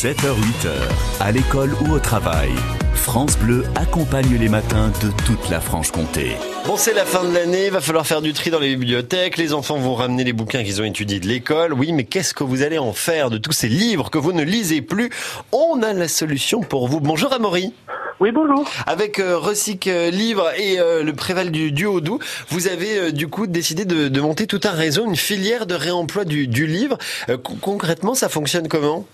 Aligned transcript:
7h-8h, 0.00 0.70
à 1.20 1.30
l'école 1.30 1.74
ou 1.82 1.92
au 1.92 1.98
travail, 1.98 2.48
France 2.94 3.36
Bleu 3.36 3.64
accompagne 3.74 4.34
les 4.40 4.48
matins 4.48 4.90
de 5.02 5.10
toute 5.26 5.50
la 5.50 5.60
Franche-Comté. 5.60 6.36
Bon, 6.64 6.76
c'est 6.78 6.94
la 6.94 7.04
fin 7.04 7.22
de 7.22 7.34
l'année, 7.34 7.66
il 7.66 7.70
va 7.70 7.82
falloir 7.82 8.06
faire 8.06 8.22
du 8.22 8.32
tri 8.32 8.48
dans 8.48 8.60
les 8.60 8.76
bibliothèques, 8.76 9.36
les 9.36 9.52
enfants 9.52 9.76
vont 9.76 9.94
ramener 9.94 10.24
les 10.24 10.32
bouquins 10.32 10.64
qu'ils 10.64 10.80
ont 10.80 10.86
étudiés 10.86 11.20
de 11.20 11.26
l'école. 11.28 11.74
Oui, 11.74 11.92
mais 11.92 12.04
qu'est-ce 12.04 12.32
que 12.32 12.44
vous 12.44 12.62
allez 12.62 12.78
en 12.78 12.94
faire 12.94 13.28
de 13.28 13.36
tous 13.36 13.52
ces 13.52 13.68
livres 13.68 14.08
que 14.08 14.16
vous 14.16 14.32
ne 14.32 14.42
lisez 14.42 14.80
plus? 14.80 15.10
On 15.52 15.82
a 15.82 15.92
la 15.92 16.08
solution 16.08 16.62
pour 16.62 16.88
vous. 16.88 17.00
Bonjour 17.00 17.34
Amaury. 17.34 17.74
Oui, 18.20 18.32
bonjour. 18.32 18.64
Avec 18.86 19.18
euh, 19.18 19.36
Recyc 19.36 19.86
euh, 19.86 20.08
Livre 20.10 20.50
et 20.56 20.80
euh, 20.80 21.02
le 21.02 21.12
Préval 21.12 21.50
du 21.50 21.72
Duo 21.72 22.00
Doux, 22.00 22.20
vous 22.48 22.68
avez 22.68 22.96
euh, 22.98 23.12
du 23.12 23.28
coup 23.28 23.46
décidé 23.46 23.84
de, 23.84 24.08
de 24.08 24.20
monter 24.22 24.46
tout 24.46 24.60
un 24.64 24.70
réseau, 24.72 25.04
une 25.04 25.16
filière 25.16 25.66
de 25.66 25.74
réemploi 25.74 26.24
du, 26.24 26.46
du 26.48 26.66
livre. 26.66 26.96
Euh, 27.28 27.36
con- 27.36 27.58
concrètement, 27.60 28.14
ça 28.14 28.30
fonctionne 28.30 28.66
comment? 28.66 29.04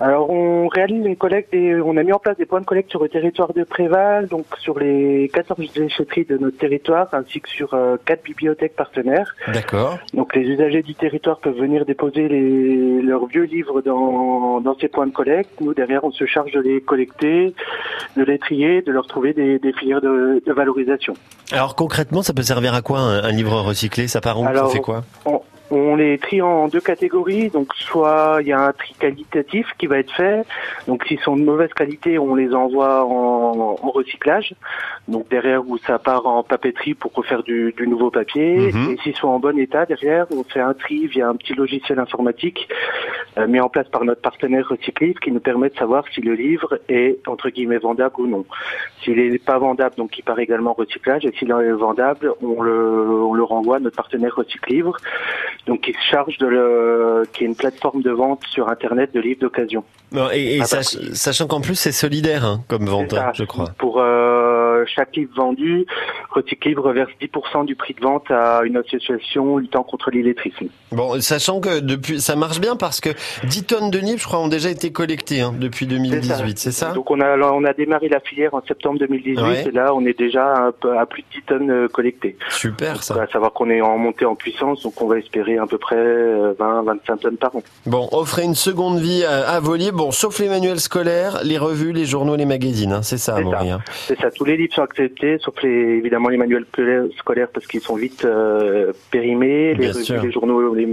Alors, 0.00 0.30
on 0.30 0.66
réalise 0.68 1.04
une 1.04 1.16
collecte 1.16 1.52
et 1.52 1.74
on 1.80 1.96
a 1.98 2.02
mis 2.02 2.12
en 2.12 2.18
place 2.18 2.38
des 2.38 2.46
points 2.46 2.60
de 2.60 2.64
collecte 2.64 2.90
sur 2.90 3.02
le 3.02 3.10
territoire 3.10 3.52
de 3.52 3.64
Préval, 3.64 4.28
donc 4.28 4.46
sur 4.58 4.78
les 4.78 5.30
14 5.34 5.58
déchetteries 5.74 6.24
de 6.24 6.38
notre 6.38 6.56
territoire, 6.56 7.08
ainsi 7.12 7.40
que 7.40 7.48
sur 7.50 7.74
euh, 7.74 7.96
quatre 8.06 8.22
bibliothèques 8.22 8.74
partenaires. 8.76 9.36
D'accord. 9.52 9.98
Donc, 10.14 10.34
les 10.34 10.42
usagers 10.42 10.82
du 10.82 10.94
territoire 10.94 11.38
peuvent 11.40 11.58
venir 11.58 11.84
déposer 11.84 12.28
les, 12.28 13.02
leurs 13.02 13.26
vieux 13.26 13.44
livres 13.44 13.82
dans, 13.82 14.60
dans 14.60 14.74
ces 14.78 14.88
points 14.88 15.06
de 15.06 15.12
collecte. 15.12 15.60
Nous, 15.60 15.74
derrière, 15.74 16.02
on 16.04 16.12
se 16.12 16.24
charge 16.24 16.52
de 16.52 16.60
les 16.60 16.80
collecter, 16.80 17.54
de 18.16 18.22
les 18.22 18.38
trier, 18.38 18.80
de 18.80 18.92
leur 18.92 19.06
trouver 19.06 19.34
des, 19.34 19.58
des 19.58 19.72
filières 19.74 20.00
de, 20.00 20.42
de 20.44 20.52
valorisation. 20.52 21.12
Alors 21.52 21.74
concrètement, 21.74 22.22
ça 22.22 22.32
peut 22.32 22.42
servir 22.42 22.74
à 22.74 22.82
quoi 22.82 23.00
un, 23.00 23.24
un 23.24 23.30
livre 23.32 23.60
recyclé? 23.60 24.06
Ça 24.06 24.20
part 24.20 24.40
où? 24.40 24.46
Alors, 24.46 24.68
Ça 24.68 24.76
fait 24.76 24.80
quoi? 24.80 25.02
On, 25.26 25.40
on 25.70 25.96
les 25.96 26.18
trie 26.18 26.42
en 26.42 26.68
deux 26.68 26.80
catégories. 26.80 27.50
Donc, 27.50 27.74
soit 27.74 28.38
il 28.40 28.48
y 28.48 28.52
a 28.52 28.60
un 28.60 28.72
tri 28.72 28.94
qualitatif 28.98 29.66
qui 29.78 29.86
va 29.86 29.98
être 29.98 30.14
fait. 30.14 30.44
Donc, 30.86 31.04
s'ils 31.06 31.20
sont 31.20 31.36
de 31.36 31.42
mauvaise 31.42 31.72
qualité, 31.72 32.18
on 32.18 32.34
les 32.34 32.54
envoie 32.54 33.04
en, 33.04 33.78
en 33.82 33.90
recyclage. 33.90 34.54
Donc, 35.08 35.28
derrière 35.28 35.66
où 35.68 35.78
ça 35.78 35.98
part 35.98 36.26
en 36.26 36.42
papeterie 36.42 36.94
pour 36.94 37.12
refaire 37.12 37.42
du, 37.42 37.72
du 37.76 37.86
nouveau 37.86 38.10
papier. 38.10 38.72
Mhm. 38.72 38.90
Et 38.90 38.96
s'ils 39.02 39.16
sont 39.16 39.28
en 39.28 39.38
bon 39.38 39.58
état, 39.58 39.86
derrière, 39.86 40.26
on 40.30 40.44
fait 40.44 40.60
un 40.60 40.74
tri 40.74 41.06
via 41.06 41.28
un 41.28 41.36
petit 41.36 41.54
logiciel 41.54 41.98
informatique 41.98 42.68
euh, 43.38 43.46
mis 43.46 43.60
en 43.60 43.68
place 43.68 43.88
par 43.88 44.04
notre 44.04 44.20
partenaire 44.20 44.68
Recycliste 44.68 45.20
qui 45.20 45.30
nous 45.30 45.40
permet 45.40 45.68
de 45.68 45.76
savoir 45.76 46.04
si 46.12 46.20
le 46.20 46.34
livre 46.34 46.80
est 46.88 47.26
entre 47.28 47.48
guillemets 47.50 47.78
vendable 47.78 48.14
ou 48.18 48.26
non. 48.26 48.44
S'il 49.02 49.16
n'est 49.16 49.38
pas 49.38 49.58
vendable, 49.58 49.94
donc 49.96 50.18
il 50.18 50.22
part 50.22 50.38
également 50.38 50.70
en 50.70 50.74
recyclage. 50.74 51.24
Et 51.24 51.32
s'il 51.32 51.50
est 51.50 51.72
vendable, 51.72 52.32
on 52.42 52.62
le, 52.62 52.72
on 52.72 53.34
le 53.34 53.42
renvoie 53.42 53.76
à 53.76 53.80
notre 53.80 53.96
partenaire 53.96 54.34
Recyclivre 54.34 54.96
donc 55.66 55.80
qui 55.82 55.92
se 55.92 55.98
charge 56.10 56.36
de 56.38 56.46
le, 56.46 57.22
qui 57.32 57.44
est 57.44 57.46
une 57.46 57.54
plateforme 57.56 58.02
de 58.02 58.10
vente 58.10 58.42
sur 58.50 58.68
internet 58.68 59.14
de 59.14 59.20
livres 59.20 59.40
d'occasion. 59.40 59.84
Et, 60.32 60.56
et 60.56 60.60
Ah, 60.60 60.64
sach- 60.64 60.96
bah, 60.96 61.08
sachant 61.14 61.46
qu'en 61.46 61.60
plus 61.60 61.74
c'est 61.76 61.92
solidaire 61.92 62.44
hein, 62.44 62.64
comme 62.68 62.86
vente, 62.86 63.12
ça. 63.12 63.28
hein, 63.28 63.32
je 63.34 63.44
crois. 63.44 63.66
Pour 63.78 64.00
euh, 64.00 64.59
chaque 64.86 65.14
livre 65.16 65.32
vendu, 65.36 65.86
Recyclivre 66.30 66.82
reverse 66.84 67.10
10% 67.20 67.64
du 67.64 67.74
prix 67.74 67.94
de 67.94 68.00
vente 68.00 68.30
à 68.30 68.60
une 68.64 68.76
association 68.76 69.56
luttant 69.58 69.82
contre 69.82 70.10
l'illettrisme. 70.10 70.66
Bon, 70.92 71.20
sachant 71.20 71.60
que 71.60 71.80
depuis, 71.80 72.20
ça 72.20 72.36
marche 72.36 72.60
bien 72.60 72.76
parce 72.76 73.00
que 73.00 73.10
10 73.44 73.64
tonnes 73.64 73.90
de 73.90 73.98
livres, 73.98 74.18
je 74.20 74.24
crois, 74.26 74.38
ont 74.40 74.48
déjà 74.48 74.70
été 74.70 74.92
collectées 74.92 75.40
hein, 75.40 75.52
depuis 75.58 75.86
2018, 75.86 76.58
c'est 76.58 76.72
ça? 76.72 76.92
Donc 76.92 77.10
on 77.10 77.20
a 77.20 77.36
on 77.38 77.64
a 77.64 77.72
démarré 77.72 78.08
la 78.08 78.20
filière 78.20 78.54
en 78.54 78.62
septembre 78.66 78.98
2018 78.98 79.40
Ouais. 79.40 79.64
et 79.68 79.70
là 79.70 79.94
on 79.94 80.04
est 80.04 80.18
déjà 80.18 80.70
à 80.98 81.06
plus 81.06 81.22
de 81.22 81.26
10 81.40 81.42
tonnes 81.46 81.70
euh, 81.70 81.88
collectées. 81.88 82.36
Super 82.50 83.02
ça. 83.02 83.22
À 83.22 83.26
savoir 83.28 83.52
qu'on 83.52 83.70
est 83.70 83.80
en 83.80 83.96
montée 83.98 84.24
en 84.24 84.34
puissance, 84.34 84.82
donc 84.82 85.00
on 85.00 85.06
va 85.06 85.18
espérer 85.18 85.58
à 85.58 85.66
peu 85.66 85.78
près 85.78 85.96
euh, 85.96 86.52
20-25 86.58 87.18
tonnes 87.20 87.36
par 87.36 87.54
an. 87.56 87.62
Bon, 87.86 88.08
offrez 88.12 88.42
une 88.44 88.54
seconde 88.54 88.98
vie 88.98 89.24
à, 89.24 89.48
à 89.50 89.60
vos 89.60 89.76
livres, 89.76 89.96
bon, 89.96 90.10
sauf 90.10 90.38
les 90.40 90.48
manuels 90.48 90.80
scolaires, 90.80 91.40
les 91.44 91.58
revues, 91.58 91.92
les 91.92 92.04
journaux, 92.04 92.36
les 92.36 92.44
magazines, 92.46 92.92
hein, 92.92 93.02
c'est 93.02 93.18
ça, 93.18 93.36
Amaury, 93.36 93.70
hein. 93.70 93.80
C'est 94.06 94.18
ça, 94.20 94.30
tous 94.30 94.44
les 94.44 94.56
livres 94.56 94.69
sont 94.72 94.82
acceptés, 94.82 95.38
sauf 95.40 95.54
les, 95.62 95.68
évidemment 95.98 96.28
les 96.28 96.36
manuels 96.36 96.64
scolaires- 97.18 97.48
parce 97.52 97.66
qu'ils 97.66 97.80
sont 97.80 97.96
vite 97.96 98.24
euh, 98.24 98.92
périmés, 99.10 99.74
les 99.74 99.90
revues, 99.90 100.26
les 100.26 100.32
journaux, 100.32 100.74
les, 100.74 100.88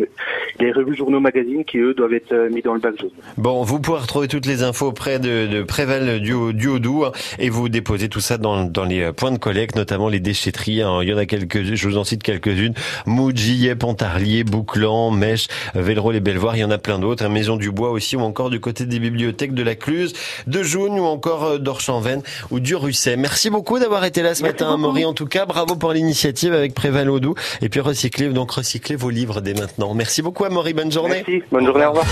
les 0.59 0.72
revues, 0.72 0.96
journaux, 0.96 1.19
magazines 1.19 1.63
qui 1.66 1.78
eux 1.79 1.94
doivent 1.94 2.13
être 2.13 2.31
euh, 2.31 2.50
mis 2.50 2.62
dans 2.62 2.74
le 2.74 2.79
bac 2.79 3.00
jaune. 3.00 3.09
Bon, 3.38 3.63
vous 3.63 3.79
pouvez 3.79 4.00
retrouver 4.00 4.28
toutes 4.28 4.46
les 4.46 4.63
infos 4.63 4.88
auprès 4.88 5.19
de, 5.19 5.47
de 5.47 5.63
Préval 5.63 6.19
du, 6.19 6.34
du 6.53 6.68
Haut-Doubs 6.68 7.06
hein, 7.06 7.12
et 7.40 7.50
vous 7.50 7.69
déposez 7.69 8.09
tout 8.09 8.19
ça 8.19 8.38
dans, 8.38 8.63
dans 8.63 8.85
les 8.85 9.02
euh, 9.02 9.12
points 9.13 9.31
de 9.31 9.38
collecte, 9.38 9.75
notamment 9.75 10.09
les 10.09 10.19
déchetteries. 10.19 10.81
hein. 10.81 11.00
Il 11.02 11.09
y 11.09 11.13
en 11.13 11.18
a 11.18 11.25
quelques, 11.25 11.63
je 11.75 11.88
vous 11.88 11.97
en 11.97 12.03
cite 12.03 12.23
quelques-unes. 12.23 12.73
Moudjillet, 13.06 13.75
Pontarlier, 13.75 14.44
Bouclan, 14.44 15.12
Mèche, 15.12 15.47
Velleroy, 15.75 16.13
les 16.13 16.19
Bellevoirs. 16.19 16.56
Il 16.56 16.59
y 16.59 16.63
en 16.63 16.72
a 16.72 16.78
plein 16.78 17.00
d'autres. 17.00 17.25
hein. 17.25 17.29
Maison 17.29 17.57
du 17.57 17.72
Bois 17.72 17.90
aussi, 17.91 18.16
ou 18.16 18.22
encore 18.22 18.50
du 18.50 18.59
côté 18.59 18.85
des 18.85 19.00
bibliothèques 19.00 19.53
de 19.53 19.63
la 19.63 19.75
Cluse, 19.75 20.13
de 20.47 20.63
Jaune 20.63 21.00
ou 21.00 21.03
encore 21.03 21.59
d'Orchamven 21.59 22.22
ou 22.52 22.59
du 22.59 22.75
Russet. 22.75 23.18
Merci 23.18 23.50
beaucoup 23.50 23.66
beaucoup 23.67 23.79
d'avoir 23.79 24.05
été 24.05 24.22
là 24.22 24.33
ce 24.33 24.44
matin. 24.44 24.78
Maury. 24.78 25.03
En 25.03 25.11
tout 25.11 25.25
cas, 25.25 25.45
bravo 25.45 25.75
pour 25.75 25.91
l'initiative 25.91 26.53
avec 26.53 26.73
Prévalodou. 26.73 27.35
Et 27.61 27.67
puis 27.67 27.81
recyclez, 27.81 28.29
donc 28.29 28.51
recyclez 28.51 28.95
vos 28.95 29.09
livres 29.09 29.41
dès 29.41 29.53
maintenant. 29.53 29.94
Merci 29.94 30.22
beaucoup, 30.22 30.45
Amaury. 30.45 30.73
Bonne 30.73 30.91
journée. 30.91 31.22
Merci. 31.28 31.44
Bonne 31.51 31.66
journée. 31.66 31.85
Au 31.85 31.89
revoir. 31.89 32.05